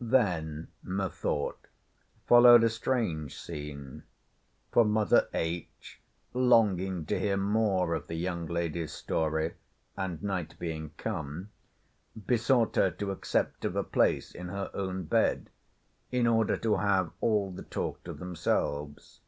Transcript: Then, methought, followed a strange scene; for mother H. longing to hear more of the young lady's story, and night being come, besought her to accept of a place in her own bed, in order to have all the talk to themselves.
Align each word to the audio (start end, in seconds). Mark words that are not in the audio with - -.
Then, 0.00 0.68
methought, 0.80 1.66
followed 2.28 2.62
a 2.62 2.68
strange 2.68 3.36
scene; 3.36 4.04
for 4.70 4.84
mother 4.84 5.26
H. 5.34 6.00
longing 6.32 7.04
to 7.06 7.18
hear 7.18 7.36
more 7.36 7.94
of 7.94 8.06
the 8.06 8.14
young 8.14 8.46
lady's 8.46 8.92
story, 8.92 9.54
and 9.96 10.22
night 10.22 10.54
being 10.60 10.90
come, 10.98 11.50
besought 12.28 12.76
her 12.76 12.92
to 12.92 13.10
accept 13.10 13.64
of 13.64 13.74
a 13.74 13.82
place 13.82 14.30
in 14.32 14.50
her 14.50 14.70
own 14.72 15.02
bed, 15.02 15.50
in 16.12 16.28
order 16.28 16.56
to 16.58 16.76
have 16.76 17.10
all 17.20 17.50
the 17.50 17.64
talk 17.64 18.04
to 18.04 18.12
themselves. 18.12 19.18